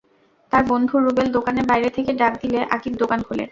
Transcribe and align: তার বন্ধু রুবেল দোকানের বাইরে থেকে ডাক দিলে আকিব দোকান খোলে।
তার 0.51 0.63
বন্ধু 0.67 0.95
রুবেল 0.97 1.27
দোকানের 1.31 1.65
বাইরে 1.65 1.89
থেকে 1.89 2.11
ডাক 2.13 2.33
দিলে 2.41 2.59
আকিব 2.75 2.93
দোকান 3.01 3.19
খোলে। 3.27 3.45